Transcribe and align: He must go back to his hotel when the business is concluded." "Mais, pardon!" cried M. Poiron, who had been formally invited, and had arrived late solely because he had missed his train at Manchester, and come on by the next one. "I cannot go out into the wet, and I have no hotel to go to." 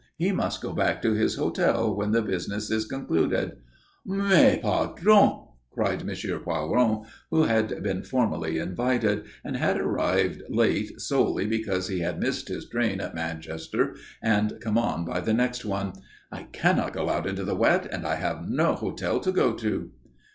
He 0.17 0.31
must 0.31 0.63
go 0.63 0.73
back 0.73 0.99
to 1.03 1.13
his 1.13 1.35
hotel 1.35 1.95
when 1.95 2.09
the 2.11 2.23
business 2.23 2.71
is 2.71 2.85
concluded." 2.87 3.57
"Mais, 4.03 4.57
pardon!" 4.59 5.43
cried 5.69 6.01
M. 6.01 6.07
Poiron, 6.41 7.05
who 7.29 7.43
had 7.43 7.83
been 7.83 8.01
formally 8.01 8.57
invited, 8.57 9.25
and 9.45 9.55
had 9.57 9.77
arrived 9.79 10.41
late 10.49 10.99
solely 10.99 11.45
because 11.45 11.87
he 11.87 11.99
had 11.99 12.19
missed 12.19 12.47
his 12.47 12.67
train 12.67 12.99
at 12.99 13.13
Manchester, 13.13 13.95
and 14.23 14.59
come 14.59 14.79
on 14.79 15.05
by 15.05 15.19
the 15.19 15.35
next 15.35 15.65
one. 15.65 15.93
"I 16.31 16.47
cannot 16.51 16.93
go 16.93 17.07
out 17.09 17.27
into 17.27 17.43
the 17.43 17.53
wet, 17.53 17.85
and 17.91 18.03
I 18.07 18.15
have 18.15 18.49
no 18.49 18.73
hotel 18.73 19.19
to 19.19 19.31
go 19.31 19.53
to." 19.53 19.91